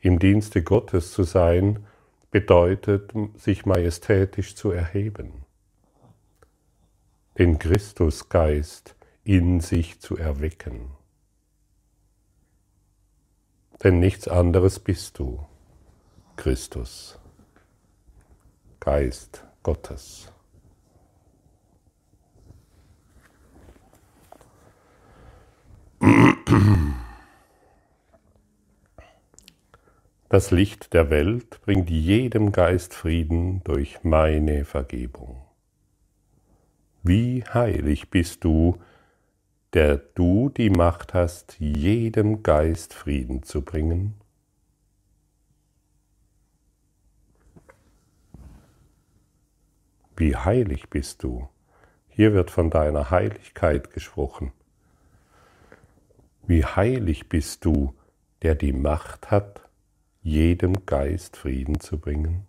Im 0.00 0.18
Dienste 0.18 0.62
Gottes 0.62 1.12
zu 1.12 1.22
sein 1.22 1.86
bedeutet, 2.30 3.14
sich 3.36 3.64
majestätisch 3.64 4.54
zu 4.54 4.70
erheben, 4.70 5.41
den 7.38 7.58
Christusgeist 7.58 8.94
in 9.24 9.60
sich 9.60 10.00
zu 10.00 10.16
erwecken. 10.16 10.90
Denn 13.82 13.98
nichts 13.98 14.28
anderes 14.28 14.78
bist 14.78 15.18
du, 15.18 15.44
Christus. 16.36 17.18
Geist 18.80 19.44
Gottes. 19.62 20.32
Das 30.28 30.50
Licht 30.50 30.94
der 30.94 31.10
Welt 31.10 31.60
bringt 31.62 31.90
jedem 31.90 32.52
Geist 32.52 32.94
Frieden 32.94 33.62
durch 33.64 34.02
meine 34.02 34.64
Vergebung. 34.64 35.42
Wie 37.04 37.42
heilig 37.42 38.10
bist 38.10 38.44
du, 38.44 38.78
der 39.72 39.96
du 39.96 40.50
die 40.50 40.70
Macht 40.70 41.14
hast, 41.14 41.56
jedem 41.58 42.44
Geist 42.44 42.94
Frieden 42.94 43.42
zu 43.42 43.62
bringen? 43.62 44.14
Wie 50.16 50.36
heilig 50.36 50.90
bist 50.90 51.24
du? 51.24 51.48
Hier 52.08 52.34
wird 52.34 52.52
von 52.52 52.70
deiner 52.70 53.10
Heiligkeit 53.10 53.90
gesprochen. 53.90 54.52
Wie 56.46 56.64
heilig 56.64 57.28
bist 57.28 57.64
du, 57.64 57.94
der 58.42 58.54
die 58.54 58.72
Macht 58.72 59.32
hat, 59.32 59.68
jedem 60.20 60.86
Geist 60.86 61.36
Frieden 61.36 61.80
zu 61.80 61.98
bringen? 61.98 62.46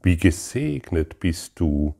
Wie 0.00 0.16
gesegnet 0.16 1.18
bist 1.18 1.58
du, 1.58 1.96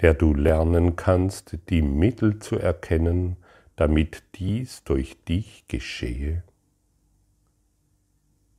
der 0.00 0.14
du 0.14 0.34
lernen 0.34 0.96
kannst, 0.96 1.58
die 1.70 1.82
Mittel 1.82 2.38
zu 2.38 2.58
erkennen, 2.58 3.36
damit 3.76 4.22
dies 4.34 4.84
durch 4.84 5.16
dich 5.24 5.66
geschehe? 5.68 6.42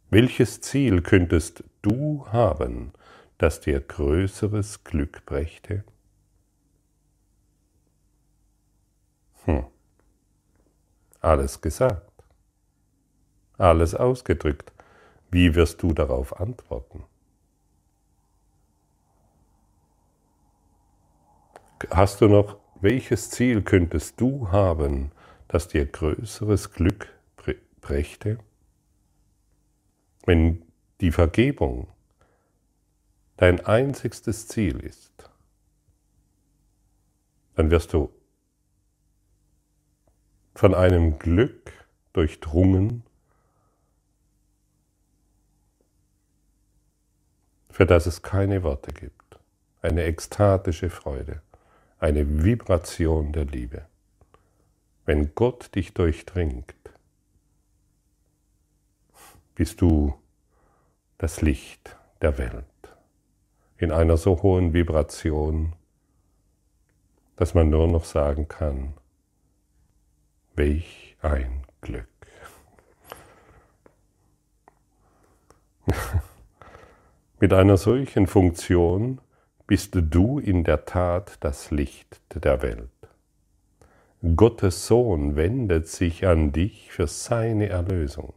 Welches 0.10 0.62
Ziel 0.62 1.02
könntest 1.02 1.64
du 1.82 2.26
haben, 2.28 2.94
das 3.38 3.60
dir 3.60 3.82
größeres 3.82 4.84
Glück 4.84 5.26
brächte? 5.26 5.84
Hm. 9.46 9.66
Alles 11.20 11.62
gesagt, 11.62 12.12
alles 13.58 13.96
ausgedrückt. 13.96 14.72
Wie 15.30 15.56
wirst 15.56 15.84
du 15.84 15.94
darauf 15.94 16.40
antworten? 16.40 17.04
Hast 21.92 22.22
du 22.22 22.28
noch, 22.28 22.58
welches 22.82 23.30
Ziel 23.30 23.62
könntest 23.62 24.20
du 24.20 24.52
haben, 24.52 25.12
das 25.48 25.68
dir 25.68 25.86
größeres 25.86 26.74
Glück 26.74 27.08
brächte? 27.82 28.40
Wenn 30.26 30.66
die 31.02 31.12
Vergebung 31.12 31.88
dein 33.38 33.64
einzigstes 33.66 34.48
Ziel 34.48 34.80
ist, 34.80 35.30
dann 37.56 37.70
wirst 37.72 37.94
du 37.94 38.12
von 40.56 40.74
einem 40.74 41.20
Glück 41.20 41.72
durchdrungen, 42.14 43.04
für 47.70 47.86
das 47.86 48.08
es 48.08 48.24
keine 48.24 48.64
Worte 48.64 48.92
gibt. 48.92 49.40
Eine 49.82 50.04
ekstatische 50.04 50.90
Freude, 50.90 51.42
eine 52.00 52.44
Vibration 52.44 53.32
der 53.34 53.46
Liebe. 53.46 53.86
Wenn 55.06 55.34
Gott 55.36 55.74
dich 55.76 55.94
durchdringt, 55.94 56.76
bist 59.56 59.82
du 59.82 60.14
das 61.18 61.42
Licht 61.42 61.98
der 62.22 62.38
Welt 62.38 62.66
in 63.78 63.92
einer 63.92 64.18
so 64.18 64.42
hohen 64.42 64.74
Vibration, 64.74 65.74
dass 67.36 67.54
man 67.54 67.70
nur 67.70 67.88
noch 67.88 68.06
sagen 68.06 68.48
kann, 68.48 68.94
welch 70.56 71.16
ein 71.22 71.64
Glück. 71.82 72.08
Mit 77.40 77.54
einer 77.54 77.78
solchen 77.78 78.26
Funktion 78.26 79.22
bist 79.68 79.98
du 80.00 80.40
in 80.40 80.64
der 80.64 80.86
Tat 80.86 81.38
das 81.42 81.72
Licht 81.72 82.22
der 82.34 82.62
Welt. 82.62 82.90
Gottes 84.36 84.88
Sohn 84.88 85.36
wendet 85.36 85.88
sich 85.88 86.26
an 86.26 86.54
dich 86.54 86.92
für 86.92 87.06
seine 87.06 87.68
Erlösung. 87.70 88.34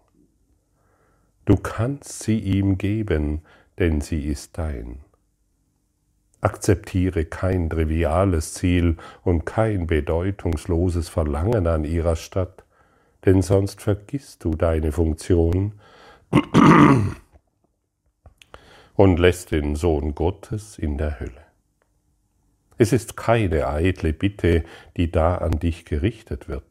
Du 1.47 1.57
kannst 1.57 2.25
sie 2.25 2.39
ihm 2.39 2.77
geben, 2.79 3.43
denn 3.79 4.01
sie 4.01 4.27
ist 4.27 4.59
dein. 4.59 4.99
Akzeptiere 6.43 7.25
kein 7.25 7.71
triviales 7.71 8.55
Ziel 8.55 8.97
und 9.23 9.47
kein 9.47 9.87
bedeutungsloses 9.87 11.09
Verlangen 11.09 11.67
an 11.67 11.85
ihrer 11.85 12.17
Stadt, 12.17 12.65
denn 13.25 13.43
sonst 13.43 13.83
vergisst 13.83 14.45
du 14.45 14.55
deine 14.55 14.91
Funktion 14.91 15.75
und 19.01 19.19
lässt 19.19 19.51
den 19.51 19.77
Sohn 19.77 20.15
Gottes 20.15 20.77
in 20.77 20.99
der 20.99 21.21
Hölle. 21.21 21.47
Es 22.77 22.93
ist 22.93 23.17
keine 23.17 23.67
eitle 23.67 24.13
Bitte, 24.13 24.63
die 24.99 25.11
da 25.11 25.37
an 25.37 25.53
dich 25.53 25.87
gerichtet 25.87 26.49
wird. 26.49 26.67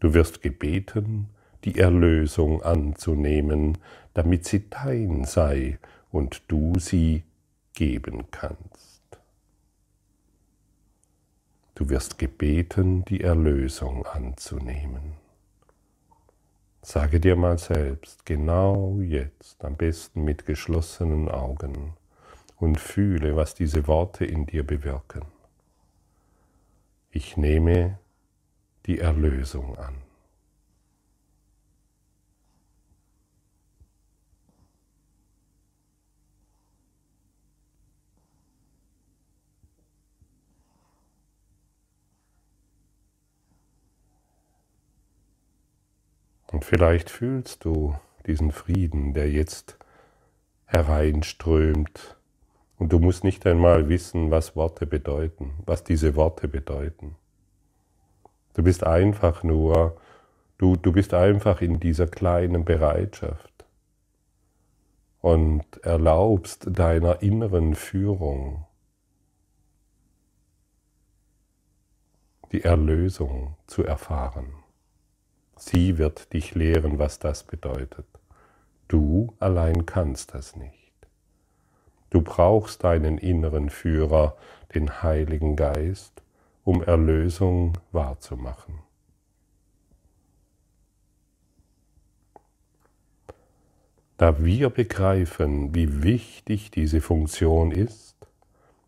Du 0.00 0.14
wirst 0.14 0.42
gebeten, 0.42 1.28
die 1.62 1.78
Erlösung 1.78 2.64
anzunehmen, 2.64 3.78
damit 4.14 4.46
sie 4.46 4.68
dein 4.68 5.22
sei 5.22 5.78
und 6.10 6.42
du 6.48 6.72
sie 6.80 7.22
geben 7.72 8.24
kannst. 8.32 9.04
Du 11.76 11.88
wirst 11.88 12.18
gebeten, 12.18 13.04
die 13.04 13.20
Erlösung 13.20 14.04
anzunehmen. 14.06 15.21
Sage 16.84 17.20
dir 17.20 17.36
mal 17.36 17.58
selbst, 17.58 18.26
genau 18.26 18.98
jetzt, 19.00 19.64
am 19.64 19.76
besten 19.76 20.24
mit 20.24 20.46
geschlossenen 20.46 21.28
Augen, 21.28 21.94
und 22.62 22.78
fühle, 22.78 23.34
was 23.36 23.54
diese 23.54 23.86
Worte 23.88 24.24
in 24.24 24.46
dir 24.46 24.64
bewirken. 24.64 25.24
Ich 27.10 27.36
nehme 27.36 27.98
die 28.86 28.98
Erlösung 28.98 29.76
an. 29.78 30.01
Und 46.52 46.64
vielleicht 46.66 47.08
fühlst 47.08 47.64
du 47.64 47.96
diesen 48.26 48.52
Frieden, 48.52 49.14
der 49.14 49.30
jetzt 49.30 49.78
hereinströmt. 50.66 52.16
Und 52.78 52.92
du 52.92 52.98
musst 52.98 53.24
nicht 53.24 53.46
einmal 53.46 53.88
wissen, 53.88 54.30
was 54.30 54.54
Worte 54.54 54.86
bedeuten, 54.86 55.52
was 55.64 55.82
diese 55.82 56.14
Worte 56.14 56.48
bedeuten. 56.48 57.16
Du 58.54 58.62
bist 58.62 58.84
einfach 58.84 59.42
nur, 59.42 59.96
du, 60.58 60.76
du 60.76 60.92
bist 60.92 61.14
einfach 61.14 61.62
in 61.62 61.80
dieser 61.80 62.06
kleinen 62.06 62.64
Bereitschaft 62.64 63.64
und 65.20 65.64
erlaubst 65.82 66.66
deiner 66.68 67.22
inneren 67.22 67.74
Führung 67.74 68.66
die 72.50 72.62
Erlösung 72.62 73.56
zu 73.66 73.84
erfahren. 73.84 74.61
Sie 75.64 75.96
wird 75.96 76.32
dich 76.32 76.56
lehren, 76.56 76.98
was 76.98 77.20
das 77.20 77.44
bedeutet. 77.44 78.04
Du 78.88 79.32
allein 79.38 79.86
kannst 79.86 80.34
das 80.34 80.56
nicht. 80.56 80.92
Du 82.10 82.20
brauchst 82.20 82.82
deinen 82.82 83.16
inneren 83.16 83.70
Führer, 83.70 84.36
den 84.74 85.02
Heiligen 85.04 85.54
Geist, 85.54 86.20
um 86.64 86.82
Erlösung 86.82 87.78
wahrzumachen. 87.92 88.80
Da 94.16 94.44
wir 94.44 94.68
begreifen, 94.68 95.76
wie 95.76 96.02
wichtig 96.02 96.72
diese 96.72 97.00
Funktion 97.00 97.70
ist, 97.70 98.16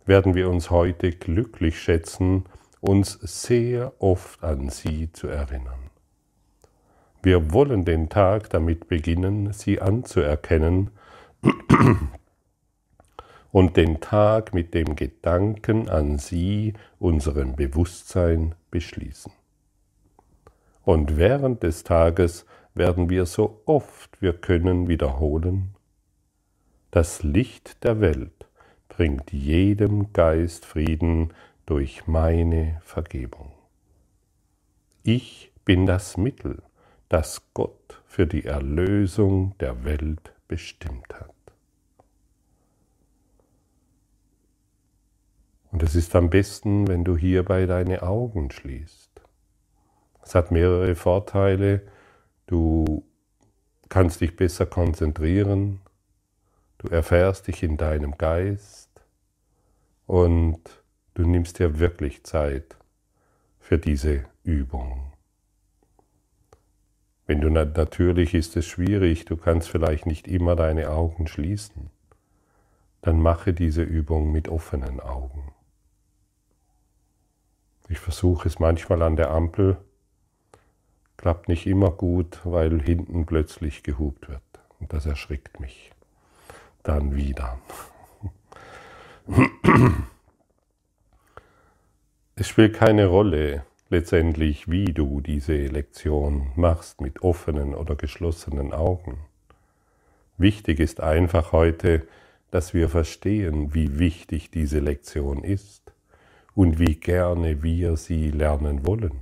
werden 0.06 0.34
wir 0.34 0.50
uns 0.50 0.70
heute 0.70 1.12
glücklich 1.12 1.80
schätzen, 1.80 2.46
uns 2.80 3.12
sehr 3.22 3.92
oft 4.00 4.42
an 4.42 4.70
sie 4.70 5.12
zu 5.12 5.28
erinnern. 5.28 5.93
Wir 7.24 7.54
wollen 7.54 7.86
den 7.86 8.10
Tag 8.10 8.50
damit 8.50 8.86
beginnen, 8.86 9.50
sie 9.54 9.80
anzuerkennen 9.80 10.90
und 13.50 13.78
den 13.78 14.02
Tag 14.02 14.52
mit 14.52 14.74
dem 14.74 14.94
Gedanken 14.94 15.88
an 15.88 16.18
sie, 16.18 16.74
unserem 16.98 17.56
Bewusstsein, 17.56 18.54
beschließen. 18.70 19.32
Und 20.82 21.16
während 21.16 21.62
des 21.62 21.82
Tages 21.82 22.44
werden 22.74 23.08
wir 23.08 23.24
so 23.24 23.62
oft 23.64 24.20
wir 24.20 24.34
können 24.34 24.86
wiederholen, 24.86 25.74
das 26.90 27.22
Licht 27.22 27.84
der 27.84 28.02
Welt 28.02 28.46
bringt 28.88 29.32
jedem 29.32 30.12
Geist 30.12 30.66
Frieden 30.66 31.32
durch 31.64 32.06
meine 32.06 32.82
Vergebung. 32.84 33.50
Ich 35.02 35.52
bin 35.64 35.86
das 35.86 36.18
Mittel, 36.18 36.62
das 37.08 37.42
Gott 37.54 38.02
für 38.06 38.26
die 38.26 38.44
Erlösung 38.44 39.56
der 39.58 39.84
Welt 39.84 40.32
bestimmt 40.48 41.14
hat. 41.14 41.30
Und 45.70 45.82
es 45.82 45.96
ist 45.96 46.14
am 46.14 46.30
besten, 46.30 46.86
wenn 46.86 47.02
du 47.02 47.16
hierbei 47.16 47.66
deine 47.66 48.02
Augen 48.02 48.50
schließt. 48.50 49.10
Es 50.22 50.34
hat 50.34 50.50
mehrere 50.50 50.94
Vorteile. 50.94 51.82
Du 52.46 53.04
kannst 53.88 54.20
dich 54.20 54.36
besser 54.36 54.66
konzentrieren, 54.66 55.80
du 56.78 56.88
erfährst 56.88 57.46
dich 57.46 57.62
in 57.62 57.76
deinem 57.76 58.18
Geist 58.18 58.90
und 60.06 60.60
du 61.14 61.22
nimmst 61.22 61.58
dir 61.58 61.78
wirklich 61.78 62.24
Zeit 62.24 62.76
für 63.58 63.78
diese 63.78 64.24
Übung. 64.42 65.13
Wenn 67.26 67.40
du 67.40 67.48
natürlich 67.48 68.34
ist 68.34 68.56
es 68.56 68.66
schwierig, 68.66 69.24
du 69.24 69.36
kannst 69.36 69.70
vielleicht 69.70 70.04
nicht 70.06 70.28
immer 70.28 70.56
deine 70.56 70.90
Augen 70.90 71.26
schließen, 71.26 71.90
dann 73.00 73.20
mache 73.20 73.52
diese 73.52 73.82
Übung 73.82 74.30
mit 74.30 74.48
offenen 74.48 75.00
Augen. 75.00 75.52
Ich 77.88 77.98
versuche 77.98 78.48
es 78.48 78.58
manchmal 78.58 79.02
an 79.02 79.16
der 79.16 79.30
Ampel, 79.30 79.78
klappt 81.16 81.48
nicht 81.48 81.66
immer 81.66 81.90
gut, 81.90 82.40
weil 82.44 82.82
hinten 82.82 83.26
plötzlich 83.26 83.82
gehupt 83.82 84.28
wird. 84.28 84.42
Und 84.80 84.92
das 84.92 85.06
erschrickt 85.06 85.60
mich 85.60 85.92
dann 86.82 87.14
wieder. 87.14 87.58
Es 92.36 92.48
spielt 92.48 92.74
keine 92.74 93.06
Rolle, 93.06 93.64
letztendlich, 93.90 94.70
wie 94.70 94.86
du 94.86 95.20
diese 95.20 95.56
Lektion 95.66 96.48
machst 96.56 97.00
mit 97.00 97.22
offenen 97.22 97.74
oder 97.74 97.96
geschlossenen 97.96 98.72
Augen. 98.72 99.18
Wichtig 100.38 100.80
ist 100.80 101.00
einfach 101.00 101.52
heute, 101.52 102.06
dass 102.50 102.74
wir 102.74 102.88
verstehen, 102.88 103.74
wie 103.74 103.98
wichtig 103.98 104.50
diese 104.50 104.80
Lektion 104.80 105.44
ist 105.44 105.92
und 106.54 106.78
wie 106.78 106.96
gerne 106.96 107.62
wir 107.62 107.96
sie 107.96 108.30
lernen 108.30 108.86
wollen. 108.86 109.12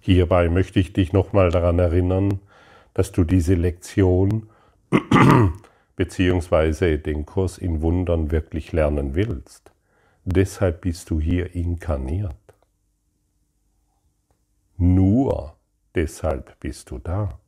Hierbei 0.00 0.48
möchte 0.48 0.80
ich 0.80 0.92
dich 0.92 1.12
nochmal 1.12 1.50
daran 1.50 1.78
erinnern, 1.78 2.40
dass 2.94 3.12
du 3.12 3.24
diese 3.24 3.54
Lektion 3.54 4.48
bzw. 5.96 6.98
den 6.98 7.26
Kurs 7.26 7.58
in 7.58 7.82
Wundern 7.82 8.30
wirklich 8.30 8.72
lernen 8.72 9.14
willst. 9.14 9.70
Deshalb 10.30 10.82
bist 10.82 11.08
du 11.08 11.20
hier 11.20 11.54
inkarniert. 11.54 12.36
Nur 14.76 15.56
deshalb 15.94 16.60
bist 16.60 16.90
du 16.90 16.98
da. 16.98 17.40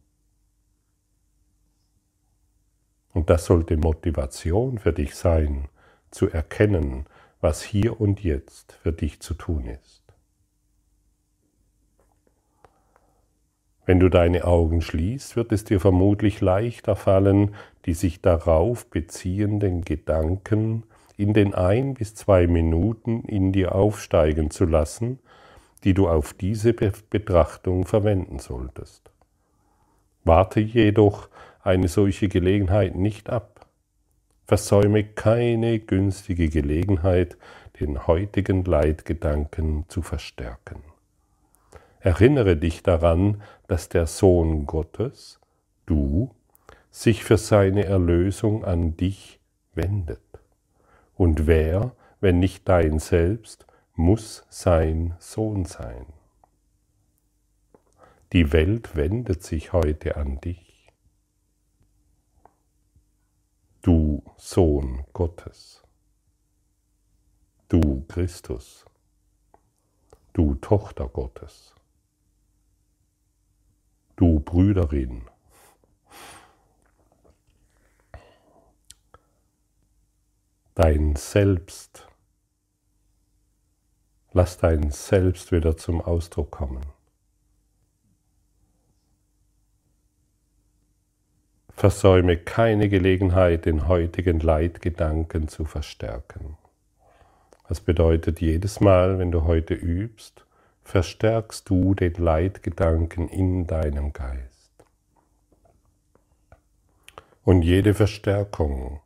Und 3.12 3.28
das 3.28 3.44
sollte 3.44 3.76
Motivation 3.76 4.78
für 4.78 4.94
dich 4.94 5.14
sein, 5.14 5.68
zu 6.10 6.30
erkennen, 6.30 7.04
was 7.42 7.62
hier 7.62 8.00
und 8.00 8.24
jetzt 8.24 8.72
für 8.72 8.94
dich 8.94 9.20
zu 9.20 9.34
tun 9.34 9.66
ist. 9.66 10.02
Wenn 13.84 14.00
du 14.00 14.08
deine 14.08 14.44
Augen 14.44 14.80
schließt, 14.80 15.36
wird 15.36 15.52
es 15.52 15.64
dir 15.64 15.80
vermutlich 15.80 16.40
leichter 16.40 16.96
fallen, 16.96 17.54
die 17.84 17.92
sich 17.92 18.22
darauf 18.22 18.88
beziehenden 18.88 19.82
Gedanken 19.82 20.84
in 21.20 21.34
den 21.34 21.54
ein 21.54 21.94
bis 21.94 22.14
zwei 22.14 22.46
Minuten 22.46 23.24
in 23.24 23.52
dir 23.52 23.74
aufsteigen 23.74 24.50
zu 24.50 24.64
lassen, 24.64 25.18
die 25.84 25.94
du 25.94 26.08
auf 26.08 26.32
diese 26.32 26.72
Betrachtung 26.72 27.86
verwenden 27.86 28.38
solltest. 28.38 29.10
Warte 30.24 30.60
jedoch 30.60 31.28
eine 31.62 31.88
solche 31.88 32.28
Gelegenheit 32.28 32.94
nicht 32.94 33.30
ab. 33.30 33.66
Versäume 34.46 35.04
keine 35.04 35.78
günstige 35.78 36.48
Gelegenheit, 36.48 37.36
den 37.78 38.06
heutigen 38.06 38.64
Leitgedanken 38.64 39.84
zu 39.88 40.02
verstärken. 40.02 40.82
Erinnere 42.00 42.56
dich 42.56 42.82
daran, 42.82 43.42
dass 43.68 43.88
der 43.88 44.06
Sohn 44.06 44.66
Gottes, 44.66 45.38
du, 45.86 46.34
sich 46.90 47.24
für 47.24 47.36
seine 47.36 47.84
Erlösung 47.84 48.64
an 48.64 48.96
dich 48.96 49.38
wendet. 49.74 50.20
Und 51.20 51.46
wer, 51.46 51.94
wenn 52.20 52.38
nicht 52.38 52.66
dein 52.66 52.98
Selbst, 52.98 53.66
muss 53.94 54.46
sein 54.48 55.16
Sohn 55.18 55.66
sein. 55.66 56.06
Die 58.32 58.54
Welt 58.54 58.96
wendet 58.96 59.42
sich 59.42 59.74
heute 59.74 60.16
an 60.16 60.40
dich. 60.40 60.88
Du 63.82 64.22
Sohn 64.38 65.04
Gottes. 65.12 65.82
Du 67.68 68.06
Christus. 68.08 68.86
Du 70.32 70.54
Tochter 70.54 71.06
Gottes. 71.06 71.74
Du 74.16 74.40
Brüderin 74.40 75.29
dein 80.74 81.16
Selbst. 81.16 82.06
Lass 84.32 84.58
dein 84.58 84.90
Selbst 84.90 85.50
wieder 85.52 85.76
zum 85.76 86.00
Ausdruck 86.00 86.50
kommen. 86.50 86.86
Versäume 91.70 92.36
keine 92.36 92.88
Gelegenheit, 92.88 93.64
den 93.64 93.88
heutigen 93.88 94.38
Leitgedanken 94.38 95.48
zu 95.48 95.64
verstärken. 95.64 96.58
Das 97.68 97.80
bedeutet, 97.80 98.40
jedes 98.40 98.80
Mal, 98.80 99.18
wenn 99.18 99.32
du 99.32 99.44
heute 99.44 99.74
übst, 99.74 100.44
verstärkst 100.82 101.68
du 101.70 101.94
den 101.94 102.14
Leitgedanken 102.14 103.28
in 103.28 103.66
deinem 103.66 104.12
Geist. 104.12 104.84
Und 107.44 107.62
jede 107.62 107.94
Verstärkung 107.94 109.00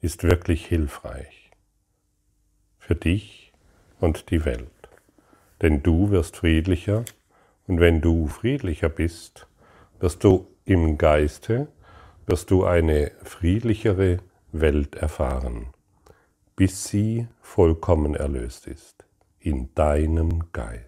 ist 0.00 0.24
wirklich 0.24 0.66
hilfreich 0.66 1.50
für 2.78 2.94
dich 2.94 3.52
und 4.00 4.30
die 4.30 4.44
Welt. 4.44 4.70
Denn 5.60 5.82
du 5.82 6.10
wirst 6.10 6.36
friedlicher 6.36 7.04
und 7.66 7.80
wenn 7.80 8.00
du 8.00 8.28
friedlicher 8.28 8.88
bist, 8.88 9.46
wirst 9.98 10.24
du 10.24 10.46
im 10.64 10.98
Geiste 10.98 11.68
wirst 12.28 12.50
du 12.50 12.64
eine 12.64 13.10
friedlichere 13.22 14.18
Welt 14.52 14.96
erfahren, 14.96 15.68
bis 16.56 16.84
sie 16.84 17.26
vollkommen 17.40 18.14
erlöst 18.14 18.66
ist, 18.66 19.06
in 19.40 19.74
deinem 19.74 20.52
Geist. 20.52 20.87